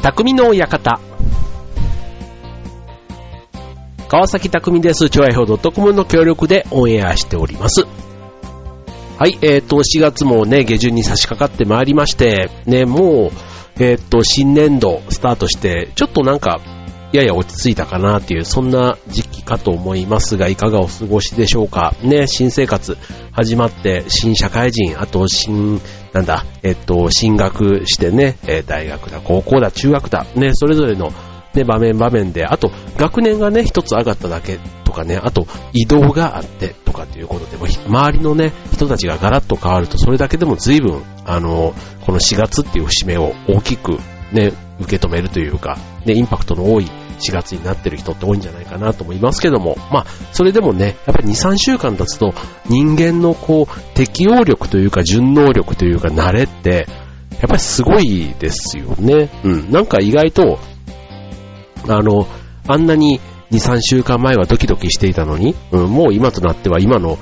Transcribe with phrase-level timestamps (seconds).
[0.00, 1.00] 匠の館。
[4.08, 5.10] 川崎匠です。
[5.10, 7.84] 超愛表 .com の協力でオンエアしております。
[9.18, 13.32] はい、えっ、ー、と、4月もね、下旬に差し掛かってまいりまして、ね、も
[13.80, 16.60] う、えっ、ー、と、新年度スタートして、ちょっとなんか、
[17.12, 21.94] やや落ち着いたかなっていう、そんな時期かと思いますが、いかがお過ごしでしょうか。
[22.02, 22.98] ね、新生活
[23.32, 25.80] 始まって、新社会人、あと新、
[26.12, 31.12] なんだ、えっと、進学してね、大学だ、高校だ、中学だ、ね、それぞれの、
[31.54, 43.98] ね、場面場面で、あと、学年がね、一つ上がっただけとかね、あと、移動があってとかっていうことでも、周りのね、人たちがガラッと変わると、それだけでも随分、あの、この4月っていう節目を大きく
[44.32, 52.32] ね、受け止めるというか、ね、インパクトの多い4月になってる人って多いんじゃないかなと思いますけども、まあ、それでもね、やっぱり2、3週間経つと、
[52.68, 56.86] 人間のこう、適応力というか、順応力というか、慣れって、
[57.40, 59.30] やっぱりすごいですよね。
[59.44, 59.70] うん。
[59.70, 60.58] なんか意外と、
[61.88, 62.26] あの、
[62.66, 67.18] あんなに2、3週間前はドキドキしていたのに、うん、もう今となっては今の、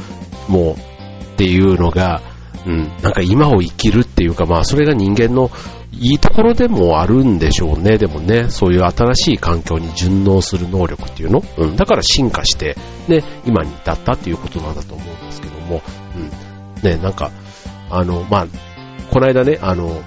[0.48, 2.22] もう、っていうのが、
[2.66, 5.50] うん、なんか今を生きるっていうか、まあそれが人間の
[5.98, 7.98] いいところでもあるんでしょうね。
[7.98, 12.76] でもね、そういう新しい環境に順応する能力っていうの、うん、だから進化して、
[13.08, 15.82] ね、今に至ったっていうことなんだと思うんですけども、
[16.14, 17.30] うん、ね、なんか、
[17.90, 18.46] あの、まあ、
[19.10, 20.02] この間ね、あの、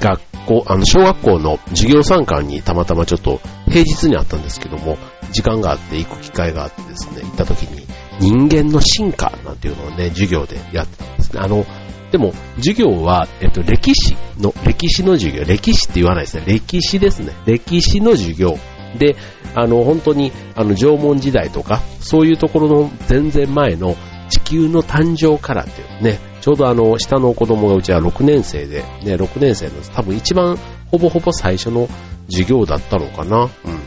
[0.00, 4.96] 学校、あの、小学校の授業参観にたまたまちょっと平日にあったんですけども、
[5.32, 7.86] 時間があって行く機会があってですね、行った時に
[8.20, 11.40] 人間の進化なんていうのをね、授業でやってたんですね。
[11.42, 11.64] あの、
[12.14, 16.44] でも、授業は、えっと、歴史の、歴史の授業、歴史って言わないですね。
[16.46, 17.32] 歴史ですね。
[17.44, 18.56] 歴史の授業。
[18.96, 19.16] で、
[19.56, 23.96] あの、本当に、あの、縄文時代とか、そういうところの全然前の
[24.28, 30.56] 地球の誕生からっていうね、ちょうどあの、下の子供がうちは6年生で、ね、6年生の多分一番
[30.92, 31.88] ほぼほぼ最初の
[32.30, 33.50] 授業だったのかな。
[33.64, 33.80] うん。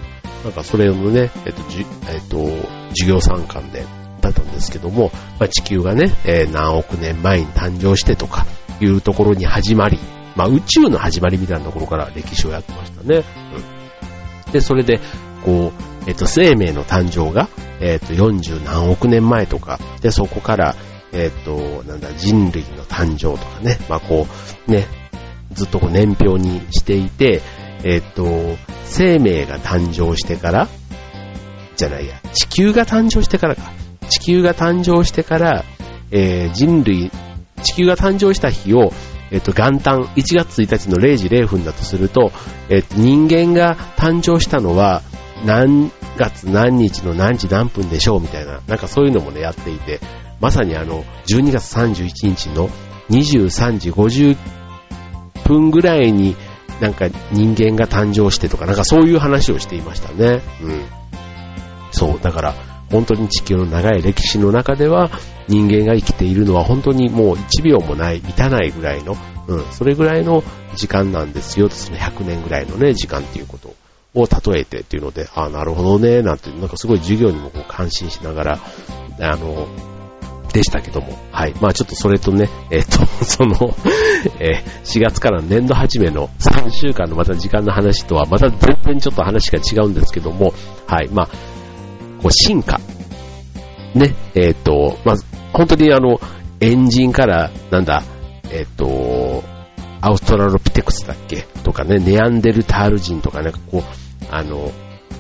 [0.44, 2.46] なんかそれのね、えっと、じえっと、
[2.90, 3.86] 授業参観で、
[4.32, 8.46] だったんですけども、まあ、地球がね、えー、何億年前に誕生してとか
[8.80, 10.00] いうところに始まり、
[10.36, 13.24] まあ、宇宙の始まりみたいなところから歴史をやってましたね。
[14.46, 15.00] うん、で、それで、
[15.44, 17.50] こう、えっ、と、生命の誕生が、
[17.80, 20.76] えっ、と、40何億年前とか、で、そこから、
[21.12, 24.28] えっ、と、なんだ、人類の誕生とかね、まあ、こ
[24.68, 24.86] う、ね、
[25.54, 27.42] ずっとこう年表にしていて、
[27.84, 30.68] えっ、と、生命が誕生してから、
[31.76, 33.72] じゃないや、地球が誕生してからか。
[34.10, 35.66] 地球が誕生してから、
[36.12, 37.12] えー、人類、
[37.64, 38.92] 地球が誕生した日を、
[39.32, 42.32] えっ、と、元旦1月1日の0時0分だとすると、
[42.70, 45.02] えっ、と、人間が誕生したのは
[45.46, 50.00] 何月何日の何時何分でしょうみたいな、なんかそういうのもね、やっていて、
[50.40, 52.70] まさにあの、12月31日の
[53.10, 54.38] 23時50
[55.46, 56.36] 分ぐらいに
[56.82, 60.42] なんか人間が誕生してとか、なんかそういう話をしていましたね。
[60.62, 60.86] うん。
[61.92, 62.56] そう、だから、
[62.90, 65.10] 本当に地球の長い歴史の中では
[65.48, 69.16] 人間が生きているのは本当にもう1秒もない、満たないぐらいの、
[69.48, 70.44] うん、それぐらいの
[70.76, 73.74] 時間なんですよ、その100年ぐらいのね、時間っていうこと
[74.14, 78.60] を例えてっていうので、ああ、なるほどね、なんて、なんかすごい授業にもこう感心しながら、
[79.20, 79.68] あの、
[80.54, 81.54] でしたけども、はい。
[81.62, 83.76] まあちょっとそれとね、 えっ、と、その、
[84.40, 90.54] えー、4月から年度始めの3週間のまた時間の話とはまた全然ちょっと話が違うんですけども、
[90.88, 91.10] はい。
[91.12, 91.30] まあ
[92.22, 92.80] こう進化。
[93.94, 96.20] ね、えっ、と、まず、本当にあの、
[96.60, 98.04] エンジンから、なんだ、
[98.52, 99.44] えっ、と、
[100.02, 101.42] アウストラロピテクスだっけ？
[101.64, 103.84] とかね、ネアンデルタール人とか、なんかこう、
[104.30, 104.72] あの、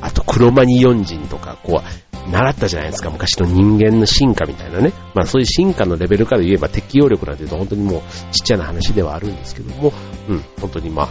[0.02, 4.92] あとクロマニヨン人とか、こう、習ったじゃないですか、昔の人間の進化みたいなね。
[5.16, 9.94] まあそういう進化のレベルから言えば適応力なんていうと本当にもうちっちゃな話ではあるんですけども、
[10.30, 11.10] うん、本当にま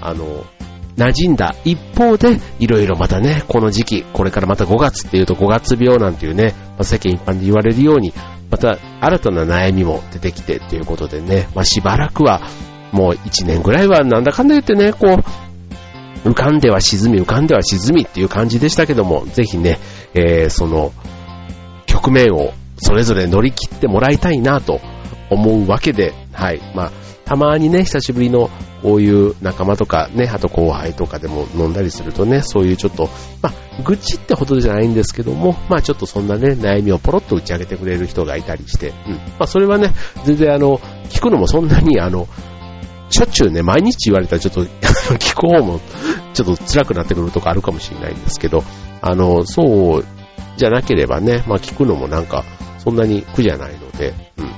[0.00, 0.44] あ、あの、
[0.96, 8.12] 馴染んだ一方で、いろいろまたね、この時期、これからまた5月っていうと5月病なんていうね、まあ、世間一般で言われるように、
[8.50, 12.42] また新たな悩みも出てきてっていうことでね、まあ、しばらくは、
[12.92, 15.22] もう1年ぐらいはなんだかんだ言ってね、こ
[16.24, 19.78] う、浮かんでは沈み、浮かんでは沈みっていう感じでしたけども、ぜひね、
[20.14, 20.92] えー、その、
[21.86, 24.80] 局面をそれぞれ乗り切ってもらいたいなと
[25.30, 26.60] 思うわけで、はい。
[26.74, 26.92] まあ、
[27.32, 28.50] たまにね、久しぶりの
[28.82, 33.08] こういう仲間とかね、あと後輩とかでも飲んだりするとね、そういうちょっと、
[33.40, 39.14] まあ、愚痴ってほどじゃないんですけども、まあちょっとそんなね、悩みをポロッと打ち上げてくれる人がいたりして、うん。
[39.14, 39.94] まあそれはね、
[40.26, 40.76] 全然あの、
[41.08, 42.28] 聞くのもそんなにあの、
[43.08, 44.64] しょっちゅうね、毎日言われたらちょっと、
[45.16, 45.80] 聞く方も
[46.34, 48.62] ちょっと辛くなってくるとこあるかもしれないんですけど、
[49.00, 50.04] あの、そう
[50.58, 52.44] じゃなければね、まあ聞くのもなんか、
[52.76, 54.52] そんなに苦じゃないので、うん。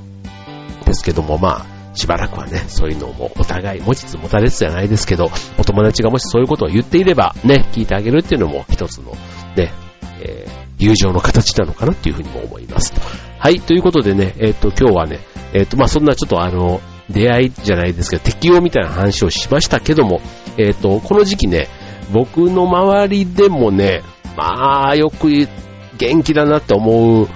[0.84, 9.12] ですけども、まあ、しばらくはね、そういうのもお互い持ちつ持たれつじゃないですけど、お友達がもしそういうことを言っていれば、ね、聞いてあげるっていうのも一つの、
[9.56, 9.72] ね、
[10.20, 12.92] えー、友情の形なのかなっていうふうにも思います。
[13.38, 15.20] はい、ということでね、えっ、ー、と、今日はね、
[15.52, 16.80] えっ、ー、と、まあ、そんなちょっとあの、
[17.10, 20.20] 出会いじゃないですけど、適応みたいな話をしましたけども、
[20.56, 21.68] えっ、と、この時期ね、
[22.12, 24.02] 僕の周りでもね、
[24.36, 25.28] まあ、よく
[25.98, 27.28] 元気だなって思う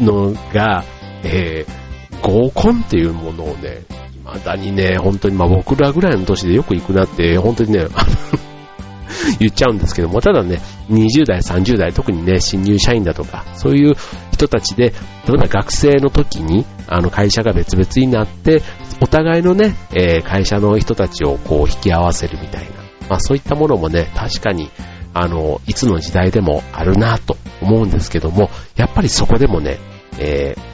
[0.00, 0.84] のが、
[1.22, 1.83] えー、
[2.24, 3.84] 合コンっていうものをね、
[4.24, 7.86] 未だにね、本当にまあ僕らぐらいの年でよく行くなって、本当にね、
[9.38, 13.94] 言っちゃうんですけども、ただね、20代、30代、特にね、新入社員だとか、そういう
[14.32, 14.90] 人たちで、例
[15.34, 18.62] えば学生の時に、あの会社が別々になって、
[19.00, 22.68] お互いのね、えー、会社の人たちをこう引き合わせるみたいな、
[23.10, 24.70] まあそういったものもね、確かに、
[25.12, 29.78] あの、いつの時代でもあるなと思うんですけども、やっぱりそこでもね、
[30.18, 30.73] えー、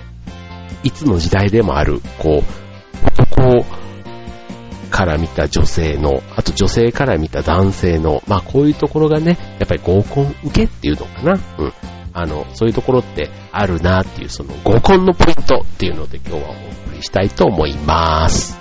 [0.83, 3.65] いつの時代でもある、こう、男
[4.91, 11.33] から見た女性の、あと女性から見た男性の、まあこういうところがね、やっぱり合コン受けっていうのかな。
[11.59, 11.73] うん。
[12.13, 18.60] あの、そういうところってあるなっていう、その合コンのポイントっていうので今日はお送りしたいと思います。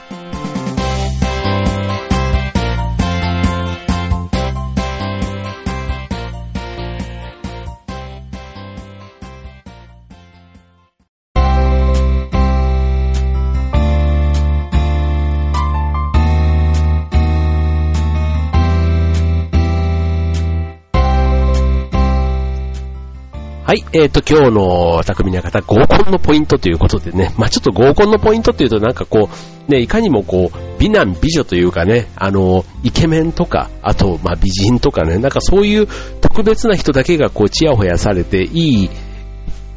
[23.70, 29.30] はい、えっ、ー、と、今日の匠の方、合コンのポイントということでね、まあちょっと合コンのポイントっていうとなんかこ
[29.68, 35.88] う、ね、いかにもこう、美男美女というかね、あの、イケメンとか、あと、まあ美人とかね、なんかそういう
[36.20, 38.90] 特別な人だけがこう、チヤホヤされて、いい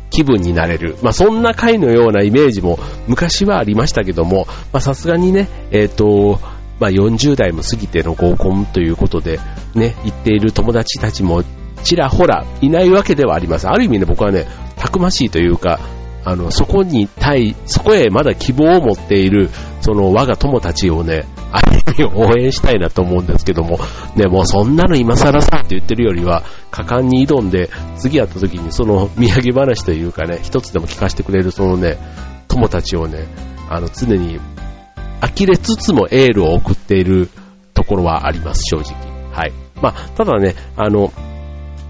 [0.09, 0.97] 気分になれる。
[1.03, 2.79] まあそんな回のようなイメージも
[3.09, 6.41] 昔はありましたけども、まあさすがにね、えっ、ー、と、
[6.81, 9.39] まあ40代も過ぎての合コンということで、
[9.75, 11.44] ね、行っている友達たちも
[11.82, 13.73] ちらほらいないわけではありません。
[13.73, 14.46] ある意味ね、僕はね、
[14.76, 15.81] たくましいというか、
[16.25, 19.50] あの、そこに対、そこへまだ希望を持っている、
[19.81, 23.79] その我が友たちをね、ある意味応援したいなと思うんですけども、
[24.14, 31.99] ね、もうそんなの今更さって言ってるよりは、果敢に挑んで、次会った時にその土産話というかね、一つでも聞かせてくれるそのね、
[32.46, 33.26] 友たちをね、
[33.69, 34.38] あの、常に
[35.20, 37.29] 呆れつつもエールを送っている
[37.75, 38.94] ところはあります、正直。
[39.32, 39.52] はい。
[39.81, 41.12] まあ、ただね、あの、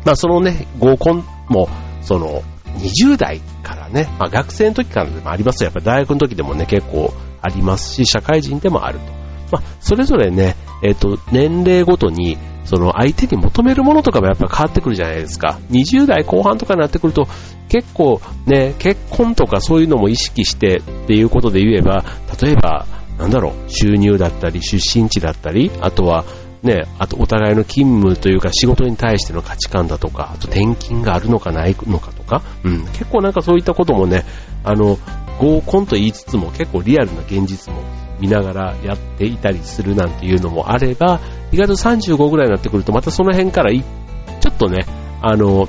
[0.04, 1.68] まあそのね、合コンも、
[2.02, 2.42] その、
[2.78, 5.66] 20代からね、まあ学生の時からでもありますよ。
[5.66, 9.04] やっぱ大学の時でもね、結構ありますし、社会人でもあると。
[9.52, 15.58] まあ、それぞれね、えっ、ー、と、年齢ごとに、その相手に求めるものとかもやっぱ変わってくるじゃないですか。
[15.70, 17.26] 20代後半とかになってくると、
[17.68, 22.04] 結構ね、結婚とかそういうのも意識してっていうことで言えば、
[22.40, 22.86] 例えば、
[23.18, 26.24] なんだろう、収入だったり、出身地だったり、あとは、
[26.62, 34.24] ね、あとお互いの勤務というか仕事に対しての価値観だとか、あと転勤があるのかないのかとか、うん、結構なんかそういったこともね、
[34.62, 34.98] あの、
[35.38, 37.82] 合コンと言いつつも結構リアルな現実も
[38.20, 41.20] 見ながらやっていたりするなんていうのもあれば、
[41.50, 44.86] 意外と35ぐらいになってくるとまたその辺からちょっとね、
[45.20, 45.68] あの、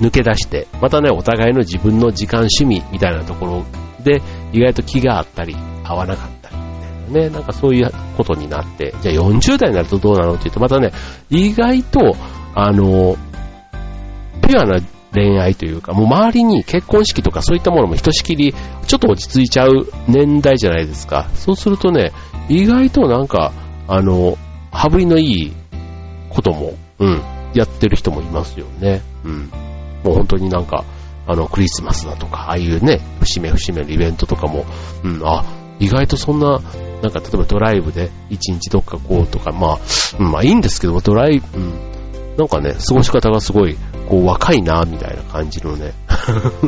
[0.00, 3.64] 抜け出して、またね、お互いの自分の時間趣味みたいなところ
[4.02, 4.22] で
[4.52, 6.37] 意外と気があったり、合わなかった
[7.08, 10.92] ね、なんかそういうことになって、じゃあ40代になるとどうなのって言うと、またね、
[11.30, 12.16] 意外と、
[12.54, 13.16] あの、
[14.42, 14.80] ピュアな
[15.12, 18.54] 恋愛というか、もう周りに結婚式とかそういったものもひとしきり、
[18.86, 21.28] ちょっと落ち着いちゃう年代じゃないですか。
[21.34, 22.12] そうするとね、
[22.48, 23.52] 意外となんか、
[23.86, 24.36] あの、
[24.70, 25.52] 羽振りのいい
[26.30, 27.22] ことも、うん、
[27.54, 29.02] やってる人もいますよね。
[29.24, 29.50] うん。
[30.04, 30.84] もう本当になんか、
[31.26, 34.64] あの、クリスマスだとか、ああいうね、節目節目のイベントとかも、
[35.04, 35.44] うん、あ、
[35.78, 36.60] 意外とそんな、
[37.02, 41.72] なんか例えばドライブで一日どっかこうとか、まあ、まあいいんですけど、ドライブ、うん、
[42.36, 43.76] なんかね、過ごし方がすごい、
[44.08, 45.92] こう若いな、みたいな感じのね、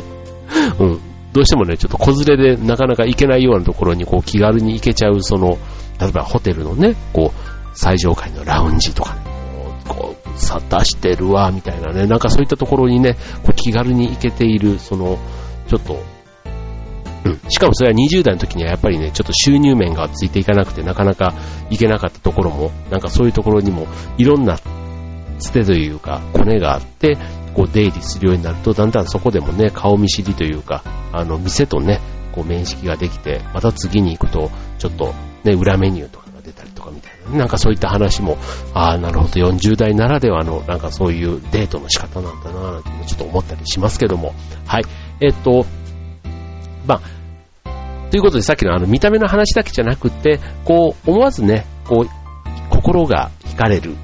[0.79, 1.01] うん、
[1.33, 5.59] どうしてもね、ちょっと子連れでなかなか行けないようなところにこう気軽に行けちゃう、その、
[6.01, 9.21] 例えばホテルのね、こう、最上階のラウンジとかね、
[9.89, 15.19] こう、さ、出してるわ、みたいなね、なんかそういったところにね、こう気軽に行けている、その、
[15.69, 16.03] ちょっと、
[17.25, 17.41] うん。
[17.51, 21.35] しかもそれは20代の時にはやっぱりね、ちょっと収入面がついていかなくてなかなか
[21.71, 23.87] いけなかったところも、なんかそういうところにも
[24.19, 24.59] いろんな
[25.39, 27.17] つてというか、コネがあって、
[27.55, 32.01] こう出入りするようになると、だんだんそこでもね、顔見知りというか、あの、店とね、
[32.33, 35.13] こう面識ができて、また次に行くと、ちょっと
[35.45, 38.39] ね、裏メニューとかが出たりとかみたいな、なんかそういった話も、
[38.75, 44.35] ああ、なるほど、40代ならではの、なんかそういうデートの仕方なんだな、なんてちょっと思ったりしますけども、
[44.67, 44.85] はい。
[45.21, 45.67] えっと、
[46.91, 47.01] ま
[47.65, 53.93] あ、ということでさっきのあの見た目の話だけじゃなくて、こう思わずね、こう心が惹かれる。
[53.93, 53.97] うん。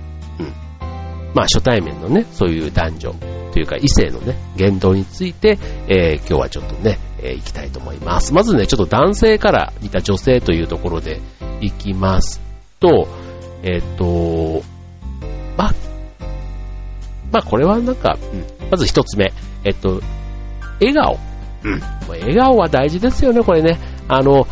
[1.35, 3.15] まあ初対面のね、そういう男女
[3.53, 8.33] というか異性のね、言動について、えー、今日はちょっとね、えー、いきたいと思います。
[8.33, 11.21] まずね、ちょっと男性から見た女性というところで
[11.61, 12.41] いきます
[12.79, 13.09] と、
[13.65, 14.63] えっ、ー、と、
[15.57, 15.75] まあ、
[17.33, 18.17] まあこれはなんか、
[18.61, 19.33] うん、まず一つ目、
[19.65, 20.01] えっと、
[20.81, 21.19] 笑顔。
[21.67, 21.83] うん。
[22.09, 23.79] 笑顔は大事ですよね、これね。
[24.09, 24.47] あの、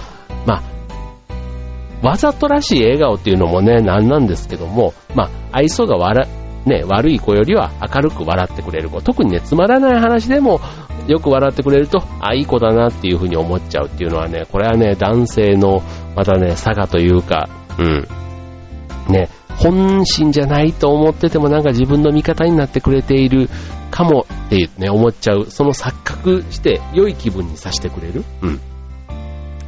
[0.46, 6.28] まあ、わざとらしい笑顔っていうのもね、なんなんですけども、まあ、愛想が笑、
[6.66, 9.00] ね、悪い子よりは明るく笑ってくれる子。
[9.00, 10.60] 特にね、つまらない話でも
[11.06, 15.82] よく笑ってくれると、あ、いい子だなっていうふうに思っちゃうっていうのはね、これはね、男性の、
[16.16, 18.08] またね、差がというか、うん。
[19.08, 23.48] ね、本心じゃないと思っててもなんか自分の味方になってくれている
[23.94, 25.46] かもってね、思っちゃう。
[25.48, 28.24] その錯覚して良い気分にさせてくれる。
[28.42, 28.60] うん。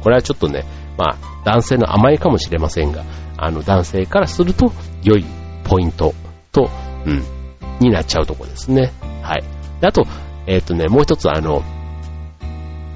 [0.01, 0.65] これはちょっとね、
[0.97, 3.05] まあ、男性の甘えかもしれませんが、
[3.37, 5.25] あの、男性からすると良い
[5.63, 6.13] ポイント
[6.51, 6.69] と、
[7.05, 7.23] うん、
[7.79, 8.91] になっちゃうとこですね。
[9.21, 9.45] はい。
[9.81, 10.03] あと、
[10.45, 11.61] えっ、ー、とね、もう一つあの、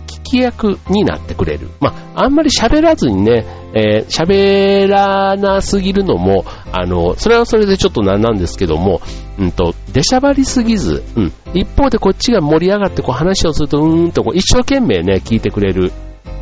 [0.08, 1.70] 聞き役になってくれる。
[1.80, 9.02] まあ、あんまり喋らずにね、えー、喋らなすぎるのも、あの、それはそれでちょっとなんなんですけども、
[9.40, 11.34] うんと、出しゃばりすぎず、うん。
[11.54, 15.92] 一方でこっちが盛り上がってこう話をすると、うーんとこう一生懸命ね、聞いてくれる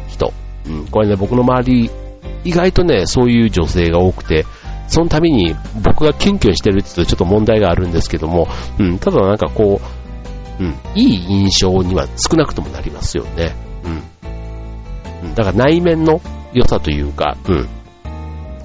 [0.07, 0.33] 人。
[0.67, 0.87] うん。
[0.87, 1.91] これね、僕の周り、
[2.43, 4.45] 意外とね、そういう女性が多くて、
[4.87, 8.47] その度に僕がキュンキュンしてるって言うとちょっと問題があるんですけども、
[8.79, 9.79] うん、ただなんかこ
[10.59, 13.55] う、うん、いい印象には少なくともなりますよね。
[13.83, 15.35] うん。
[15.35, 16.21] だから内面の
[16.53, 17.67] 良さというか、うん。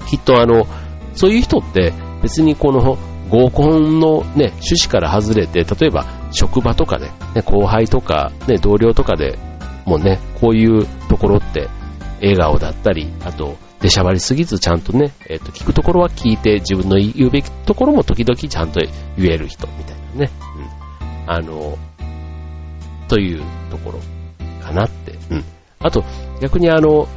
[0.07, 0.65] きっとあの、
[1.13, 2.97] そういう人って別にこの
[3.29, 9.37] 合コンのね、趣旨から外れて、例えば職場とかで、ね、後輩とか、ね、同僚とかで
[9.85, 11.69] もうね、こういうところって
[12.21, 18.81] 笑顔だったり、あと、出しゃばりすぎずちゃんとね、えっ、ー、と、聞くところは聞いて、自分の言うべきところも時々ちゃんと
[19.17, 20.31] 言える人みたいなね。
[20.57, 21.31] うん。
[21.31, 21.77] あの、
[23.07, 23.99] というところ
[24.63, 25.13] かなって。
[25.29, 25.43] うん。
[25.79, 26.03] あと、
[26.41, 27.07] 逆にあの、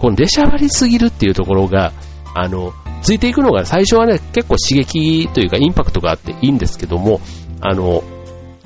[0.00, 1.92] この出しゃばりすぎるっていうところが、
[2.34, 7.20] あの、ついていくのが最初はね、結構刺激というかインパクトがあっていいんですけども、
[7.60, 8.02] あの、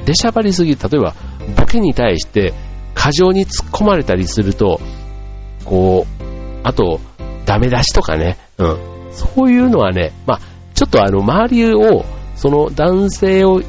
[0.05, 1.15] 出しゃばりすぎ、例えば、
[1.57, 2.55] ボケに対して
[2.95, 4.81] 過剰に突っ込まれたりすると、
[5.65, 6.25] こう、
[6.63, 7.01] あと、
[7.47, 8.79] ダメ出しとかね、うん。
[9.13, 10.41] そういうのはね、まあ、
[10.75, 12.05] ちょっとあの、周りを、
[12.37, 13.67] その男性を引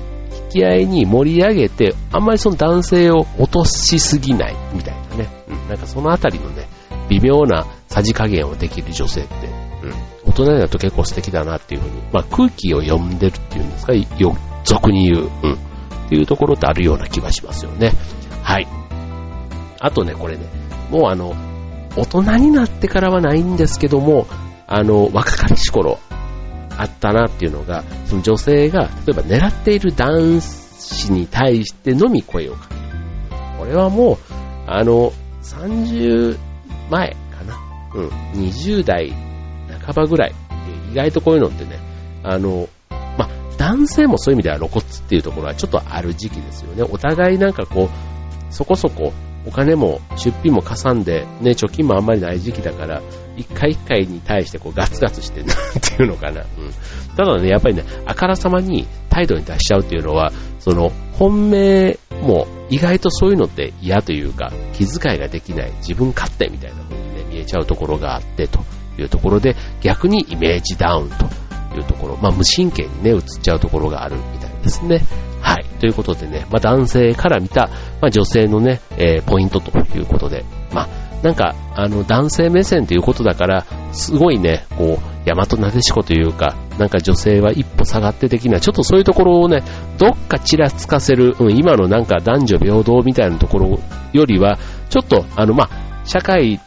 [0.50, 5.30] き合いに盛り上げて、あんまりその男性を落としすぎないみたいなね。
[5.48, 5.70] うん。
[5.70, 6.68] なんかそのあたりのね、
[7.10, 9.34] 微妙なさじ加減をできる女性って、
[9.84, 10.30] うん。
[10.30, 15.54] 大人になると結構素敵だなっていうふうに、まあ空気を読んでるっていうんですか、よ、俗に言う、うん。
[15.54, 17.92] っていうところってあるような気がしますよね。
[18.44, 18.68] はい。
[19.80, 20.46] あとね、これね、
[20.90, 21.36] もうあの、
[21.96, 24.28] 大人になってからはないんですけども、
[24.68, 26.00] あの、若かりし頃、
[26.78, 32.82] あったなっていうのが、その女性が、例えば狙っている男子に対してのみ声をかける。
[33.58, 34.18] これはもう、
[34.68, 36.38] あの、30
[36.90, 37.58] 前かな？
[37.94, 39.12] うん、20代
[39.86, 40.36] 半ばぐらい。
[40.92, 41.80] 意外とこういうのってね、
[42.24, 42.70] あの、
[43.18, 46.84] ま男性もそういう意味では露骨っていうところはちょっとある時期ですよね。
[46.84, 49.14] お互いなんかこう、そこそこ
[49.46, 53.02] お金も出費もかさんで、ね、貯金もあんまりない時期だから、
[53.38, 56.42] 一回一回に対してこうガツガツして、 なんていうのかな。
[56.42, 56.46] うん。
[57.16, 68.60] ただね、やっぱりね、あからさまに態度に出しちゃうっていうのは、その、本命も意外とそういうのって嫌というか、気遣いができない、自分勝手みたいな風にね、見えちゃうところがあって、と
[68.98, 71.26] いうところで、逆にイメージダウンと
[71.78, 75.02] いうところ、まあ無神経にね、映っちゃうところがあるみたいですね。
[75.42, 75.66] はい。
[75.80, 77.70] ということでね、まあ、男性から見た、
[78.02, 80.88] まあ、女性のね、えー、ポイントということで、まあ、
[81.22, 89.64] なんか、あの、男性目線ということだから、すごいね、こう、大和なでしこというか、なんか女性は一歩下がって的な、ちょっとそういうところをね、
[89.98, 93.80] どっかちらつかせる、うん、今のなんか男女平等みたいなところ
[94.14, 94.58] よりは、
[94.90, 96.60] ちょっと、あの、まあ、社会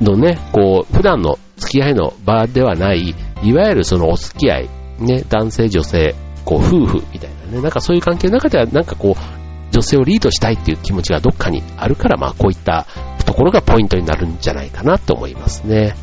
[0.00, 6.14] のね、こう、普段の付き合いの場ではない、いわゆるそのお付き合い、ね、男性女性、
[6.44, 9.40] こう、夫婦みたいなね、なんかそういう関係の中では、なんかこう、
[9.72, 12.86] 女性をリードしたいっていう気持ちがどっかにあるから、まあこういった
[13.24, 15.94] ところがポイントになるんじゃないかなと思いますね。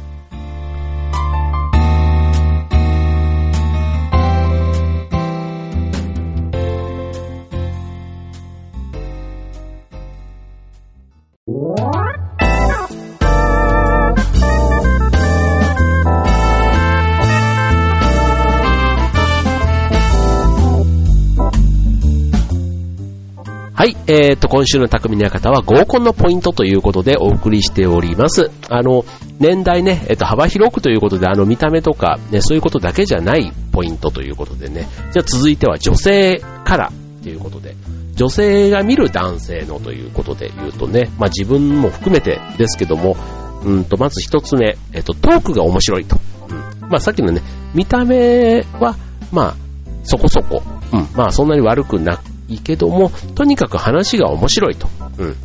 [23.74, 28.52] はい、えーと、今週の匠の館は合コンのポイントということでお送りしております。
[28.70, 29.04] あの、
[29.40, 34.88] 年代ね、えっと、幅広くということで、あの、見た目とか、ね、そういうことだけじゃないポイントということでね。
[35.12, 36.92] じゃあ続いては女性から
[37.24, 37.76] ということで。
[38.18, 43.16] 女性が見る男性のということで言うとね、まあ自分も含めてですけども、
[43.64, 46.18] うんと、まず一つ目、えっ、と、トークが面白いと。
[46.50, 46.90] うん。
[46.90, 47.42] まあさっきのね、
[47.76, 48.96] 見た目は、
[49.32, 49.56] まあ、
[50.04, 52.20] そこそこ、うん、まあそんなに悪くな
[52.50, 54.88] いけども、とにかく話が面白いと。
[55.20, 55.36] うん。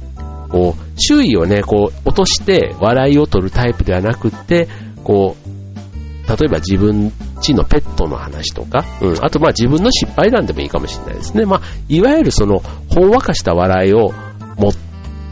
[0.49, 4.69] こう、周囲をね、こう、落として笑いを取るタイプではなくって、
[5.05, 7.13] こう、例えば自分
[7.43, 11.45] ちのペットの話とか、うん、あとまあ自分の失敗談でもいいかもしれないですね。
[11.45, 14.13] まあ、いわゆるその、ほんわかした笑いを、
[14.57, 14.73] も、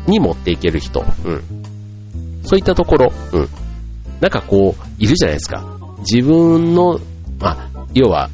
[0.07, 1.43] に持っていける人、うん。
[2.43, 3.49] そういったところ、うん。
[4.21, 5.65] なんかこう、いるじゃないですか。
[6.01, 6.99] 自分の、
[7.39, 8.29] まあ、要は、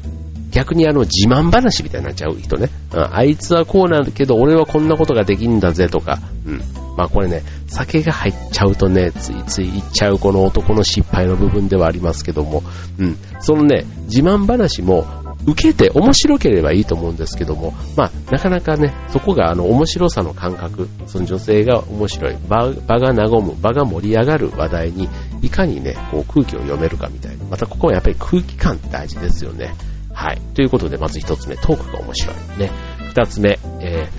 [0.57, 2.69] 逆にあの自慢話みたいになっちゃう人ね。
[2.91, 6.17] うん、あいつはこうなんだけど、俺はこんなことができんだぜとか。
[6.47, 6.61] うん。
[6.97, 12.63] まあこれね、酒が入っちゃうとね、ついつい言っちゃうこの男の失敗の部分ではありますけども、
[12.97, 13.17] うん。
[13.39, 15.05] そのね、自慢話も、
[15.45, 25.07] 受けて面白ければいいと思うんですけども、まあ、なかなかね、そこがあの面白さの感覚、その女性が面白い、場場が和む、場が盛り上がる話題に、
[25.43, 27.45] いかにね、こう空気を読めるかみたいな。
[27.45, 29.75] またここはやっぱり空気感って大事ですよね。
[30.17, 30.41] はい。
[30.55, 32.59] ということで、まず一つ目、トークが面白い。
[32.59, 32.71] ね。
[33.09, 34.09] 二つ目、え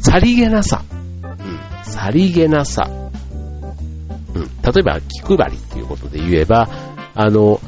[0.00, 0.82] ー、さりげなさ。
[1.22, 1.84] うん。
[1.84, 2.88] さりげなさ。
[2.88, 4.42] うん。
[4.62, 6.70] 例えば、気配りっていうことで言えば、
[7.14, 7.60] あの、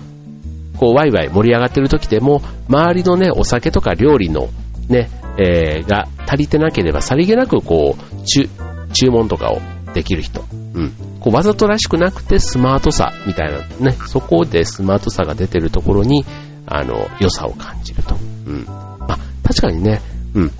[0.78, 4.48] こう、ワイワイ盛り上がってる時でも、周りのね、お酒とか料理の
[4.88, 8.48] ね、えー、が足りてなければ、さりげなくこう、注、
[8.94, 9.60] 注文とかを
[9.92, 10.42] できる人。
[10.72, 10.92] うん。
[11.20, 16.24] こう、わざとらしくなくてスマートさみたいなね、そこでスマートさが出てるところに、
[16.66, 18.14] あの、良さを感じると。
[18.46, 18.64] うん。
[18.64, 20.00] まあ、確かにね、
[20.34, 20.50] うん。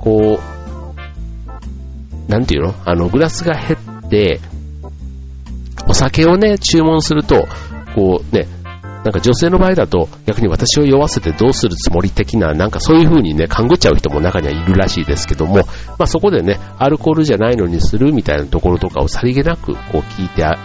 [0.00, 2.74] こう、なんていうの？
[2.84, 4.40] あの、グラスが減って、
[5.86, 7.48] お酒をね、注文すると、
[7.94, 8.46] こうね、
[9.04, 15.64] なんか女性の場合だと逆に私を酔わせてどうするつもり的な、なんかそういう風にね、勘ぐっちゃう人も中にはいるらしいですけども、ま
[16.00, 20.58] あそこでね、アルコールじゃないのにするみたいなところとかをさりげなくこう聞いてあ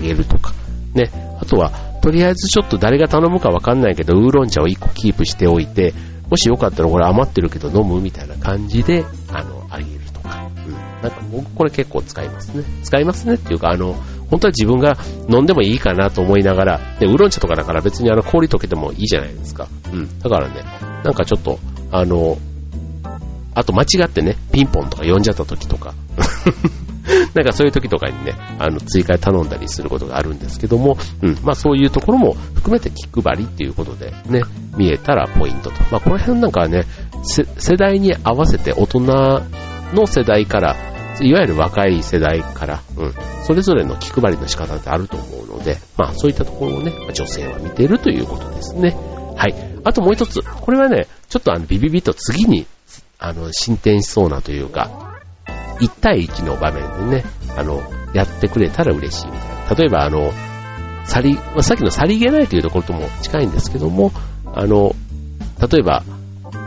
[0.00, 0.52] げるとか、
[0.94, 1.10] ね、
[1.40, 1.70] あとは
[2.04, 5.94] とりあえずちょっと誰が頼むかわかんないけど、ウーロン茶を1個キープしておいて、
[6.28, 10.50] もしよかったらこれ余ってるけど飲むみたいな感じで、あの、あげるとか。
[10.66, 10.72] うん。
[11.00, 12.64] なんか僕これ結構使いますね。
[12.82, 13.94] 使いますねっていうか、あの、
[14.28, 14.98] 本当は自分が
[15.30, 19.68] 飲んでもいいかなと思いながら、で、ウーロン茶とかだから別にあの氷溶けてもいいじゃないですか。
[19.90, 20.18] うん。
[20.18, 20.62] だからね、
[21.04, 21.58] なんかちょっと、
[21.90, 22.36] あの、
[23.54, 25.94] あと間違ってね、ピンポンとか呼んじゃった時とか、
[27.34, 34.42] なんかそういう時とかにね、あの、追加頼んだりすることがあるんですけども、うん、まあそういうところも含めて気配りっていうことでね、
[34.76, 35.76] 見えたらポイントと。
[35.90, 36.84] まあこの辺なんかはね、
[37.24, 39.00] 世代に合わせて大人
[39.94, 40.76] の世代から、
[41.20, 43.14] いわゆる若い世代から、うん、
[43.44, 48.96] それぞれの気配りの仕方ってあると思うので、まあそういったところをね、女性は見ているということですね。
[49.36, 49.54] はい。
[49.84, 52.66] あともう一つ、これはね、ちょっとあのビビビと次に、
[53.18, 55.13] あの、進展しそうなというか、
[55.80, 57.24] 1対1の場面でね、
[57.56, 57.82] あの、
[58.12, 59.74] やってくれたら嬉しいみたいな。
[59.74, 60.32] 例えば、あの、
[61.04, 64.12] さり、さっきのさりげないというところとも近いんですけども、
[64.46, 64.94] あの、
[65.60, 66.02] 例えば、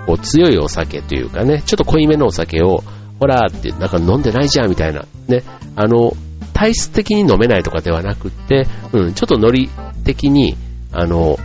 [0.06, 2.84] こう強いお酒というかね、ちょっと濃いめのお酒を、
[3.20, 5.44] ほらって、なんか飲んでないじゃんみたいな、ね、
[5.76, 6.14] あの、
[6.54, 9.70] 体質的に飲めないとかではなくって、うん、ちょっとノリ
[10.04, 10.56] 的に、
[10.92, 11.38] あの、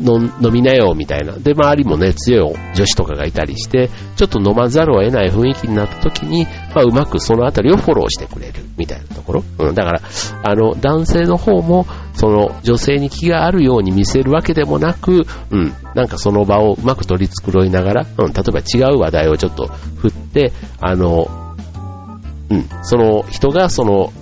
[0.00, 1.32] 飲みなよみたいな。
[1.32, 9.44] で、周りもね、強い女子とかがいたりして、ちょっと飲まざるを得ない雰囲気になった時に、まあ、うまくそのあたりをフォローしてくれるみたいなところ。
[9.58, 10.02] うん、だから、
[10.42, 21.30] あの、男性の方も、その女性に気があるように見せるわけでもなく、うん、なんかその場をうまく取り繕いながら、うん、例えば違う話題をちょっと振って、あの、
[22.50, 24.12] うん、その人がその、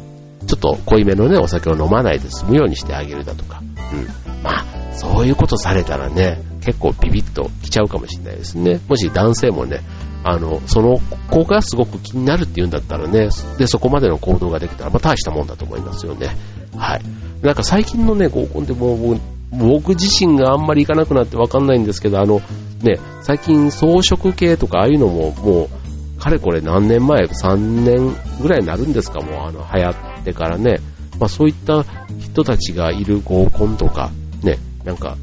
[0.46, 8.80] ちょっと濃いめのね、お酒を飲まないで済むようにしてあげるだとか、うん、まあ、そういうことされたらね、結構ビビッと来ちゃうかもしれないですね。
[8.88, 9.80] もし男性もね、
[10.24, 10.98] あの、その
[11.30, 16.36] 子がすごく気になるっていうんだったらね、で、そこまでの行動ができたら、まあ大したもんだと思いますよね。
[16.76, 17.02] はい。
[17.42, 22.42] なんか最近のね、合コンでもう、僕自身があんまり行かなくなってわかんないんですけど、あの、
[22.82, 25.68] ね、最近装飾系とかああいうのもも
[26.16, 30.80] う、かれこれ何年前、3年ぐらいになるんですか、もうあの、流行ってからね。
[31.18, 31.84] まあそういった
[32.18, 34.10] 人たちがいる合コンとか、
[34.42, 35.16] ね、なんか、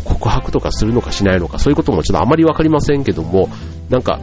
[0.00, 3.48] 告白とかするのかしないのか、そういうこともちょっとあまりわかりませんけども、
[3.90, 4.20] なんか、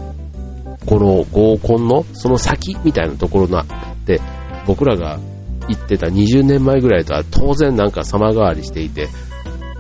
[0.86, 4.20] この合コンのその先みたいなところがあって、
[4.66, 5.20] 僕らが
[5.68, 9.08] 言ってた20年前ぐらいとは当然なんか様変わりしていて、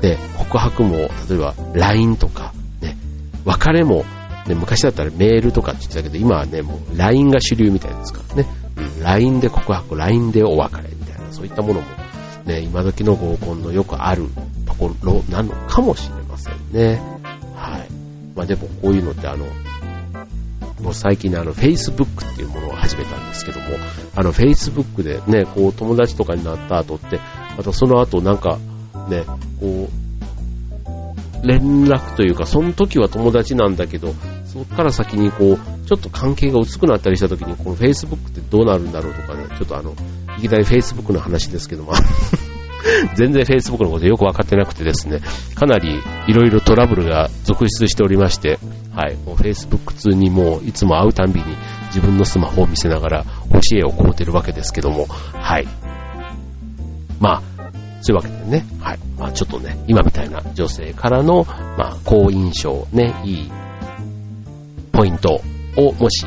[0.02, 2.98] で、告白も、例えば LINE とか、ね、
[3.46, 4.06] 別れも、
[4.48, 8.48] ね、昔だったらメールとかって言ってたけど、今はね、もう LINE が主流みたいですからね。
[8.78, 12.02] うん、LINE で告白、LINE でお別れみたいな、そういったものも
[12.46, 14.28] ね、今時の合コンのよくある
[14.88, 17.02] ころなのかもしれませんね。
[17.56, 17.88] はい。
[18.36, 19.46] まあでもこういうのってあの、
[20.82, 23.68] もう最近ね、あの、Facebook っていうものを始めたんですけども、
[24.16, 27.20] あの、Facebook でね、こう、友達とかになった後って、
[27.56, 28.58] またその後なんか、
[29.08, 29.24] ね、
[29.60, 29.90] こ
[31.44, 34.14] う、連絡というか、その時は友達なんだけど、
[34.46, 39.94] そこから先にこう、ちょっと関係が薄くなったりした時に、この Facebook ってどうなるんだろうとかね、ちょっとあの、
[40.38, 41.94] いきなり Facebook の話ですけども、
[43.16, 45.20] 全然 Facebook のことよくわかってなくてですね、
[45.56, 48.60] かなり色々トラブルが続出しておりまして、
[48.96, 51.46] はい、もう Facebook 通にもういつも会うたんびに
[51.88, 55.68] 自分のスマホを見せながら教えをこうてるわけですけども、はい。
[57.20, 57.42] まあ、
[58.02, 59.00] そういうわけでね、はい。
[59.18, 61.46] まあちょっとね、今みたいな女性からの、
[61.78, 63.52] まあ好印象、ね、いい
[64.92, 65.42] ポイント
[65.78, 66.26] をもし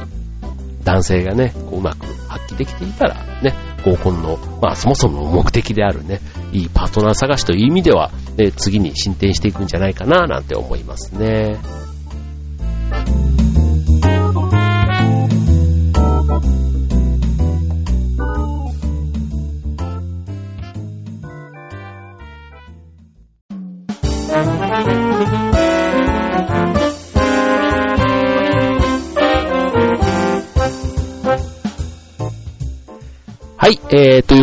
[0.85, 6.21] 男性がね、こううまく発揮できていたらね、合コンの、まあそもそも目的であるね、
[6.55, 8.11] いいパートナー探しという意味では、
[8.57, 11.59] 次に進展していくんじゃないかななんて思いますね。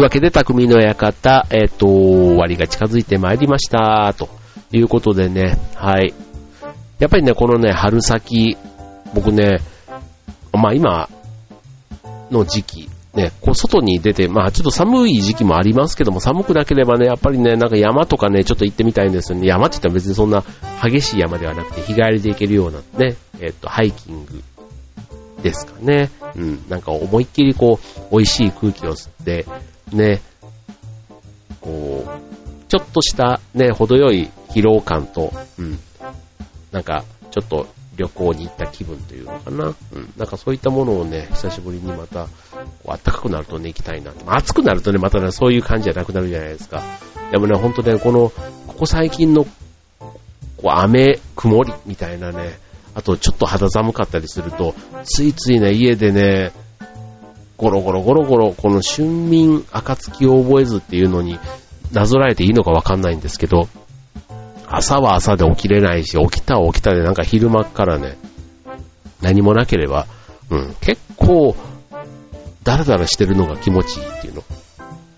[0.02, 4.30] いうわけで、匠の館、えっ、ー、と、終わりが近づいてまいりました、と
[4.72, 6.14] いうことでね、はい。
[6.98, 8.58] やっぱりね、このね、春先、
[9.14, 9.60] 僕ね、
[10.54, 11.08] まあ今
[12.32, 19.46] の時期、ね、こう外に出て、まあちょっと寒い時期もありますけども、寒くなければね、やっぱりね、なんか山とかね、ちょっと行ってみたいんですよね。
[19.46, 20.44] 山って言ったら別にそんな
[20.82, 24.42] 激しい山ではなくて、日帰りで行けるようなね、えっ、と、ハイキング
[25.44, 26.10] ですかね。
[26.36, 27.80] うん、なんか思いっきりこ
[28.12, 29.46] う、美味しい空気を吸って、
[29.92, 30.22] ね、
[31.60, 35.80] こう、ちょっとしたね、程よい疲労感と、うん、
[36.72, 39.66] なんか、ちょっと旅行に行った気分というのかな。
[39.66, 42.30] うん、なんかそういったものをね、久しぶりにまた、こ
[42.86, 44.12] う暖かくなるとね、行きたいな。
[44.26, 46.84] まあ暑くなるとね、またね、そういう感じじゃなくなるじゃないですか。
[47.32, 48.32] でもね、ほんとね、この、
[48.68, 49.50] ここ最近の、こ
[50.66, 52.60] う雨、曇りみたいなね、
[52.94, 56.52] あとちょっと肌寒かったりすると、ついついね、家でね、
[57.62, 61.40] ゴロゴロゴロゴロ、この春眠暁を覚えずっていうのに
[61.94, 63.70] なぞらえていいのかわかんないんですけど、
[64.66, 68.18] 朝は朝で起きれないし、起きたは起きたでなんか昼間からね、
[69.22, 70.08] 何もなければ、
[70.50, 71.56] うん、結構、
[72.64, 74.44] ダラダラしてるのが気持ちいいっていうの。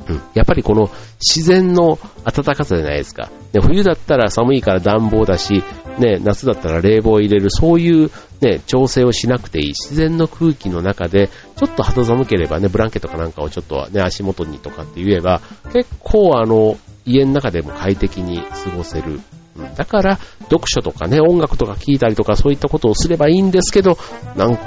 [0.10, 0.22] うん。
[0.34, 3.30] やっぱりこの自然の暖かさじゃないですか。
[3.54, 5.64] ね、冬だったら寒いから暖房だし、
[5.98, 8.12] ね、夏だったら冷房入れる、そういう
[8.44, 9.68] ね、調整をしなくていい。
[9.70, 19.20] 自然の空気の中で、ちょっと肌寒ければね、ブランケットかなんかをちょっとね、足元にとかって言えば、結構あの、家の中でも快適に過ごせる。
[19.56, 20.18] うん、だから、
[20.50, 23.98] 読書とかね、音楽とか聴いたりとかそういったことをすればいいんですけど、
[24.36, 24.58] なん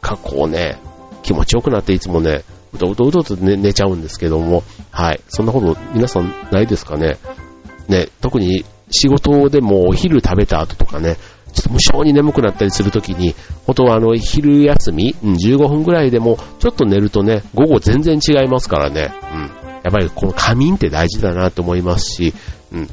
[0.00, 0.78] かこうね、
[1.22, 2.42] 気持ちよくなっていつもね、
[2.74, 5.20] うとうとうとと寝寝ちゃうんですけども、はい。
[5.28, 7.18] そんなこと皆さんないですかね？
[7.88, 11.16] ね、特に仕事でもお昼食べた後とかね、
[11.52, 13.34] ちょっと無性に眠くなったりするときに、
[13.66, 19.40] 本当はあの、昼休み、うん、15分ぐらいでも、ちょっと寝るとね、午後全然違いますからね、うん。
[19.82, 22.34] やっぱりこの仮眠って大事だなと思いますし、
[22.72, 22.88] うん。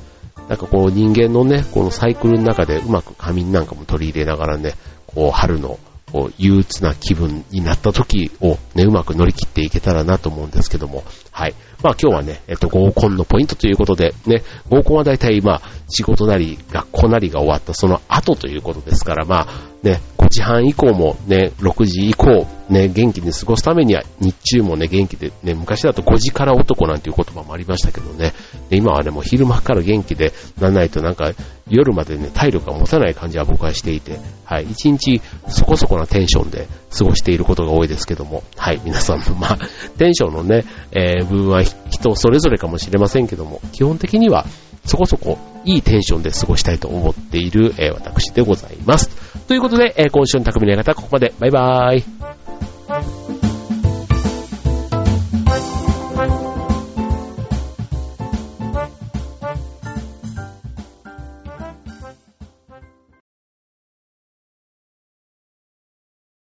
[0.48, 4.74] なんかこう人間のね、このサイクルの中でうまく仮眠なんかも取り入れながらね、
[5.06, 5.78] こう春の
[6.12, 11.56] こう憂鬱な気分になった時をね、うまく乗り切っていけたらなと思うんですけども、はい。
[11.84, 19.48] まあ今日はね、えっと、合コンのポイントということで、ね、合コンは大体まあ仕事なり学校なりが終わったその後ということですから、まあ
[19.84, 28.34] ね、時半以降もね、6時以降、ね、元気に過ごすためには日中もね、元気で、ね、昔だと5時から男なんていう言葉もありましたけどね、
[28.70, 31.32] 今はね、もう昼間から元気でならないとなんか
[31.68, 39.58] 夜までね、体力が持たない感じは僕はしていて、はい、一日そこそこなテンションで過ごしていることが多いですけども、はい、皆さんもまあ、
[39.98, 44.46] テンションのね、えー、部分は人それぞれかもしれませんけども、基本的には
[44.89, 49.10] そこそこいいテンションで過ごしたいと思っている、えー、私でございます。
[49.47, 51.34] ということで、えー、今週の匠のやり方ここまで。
[51.39, 52.38] バイバーイ。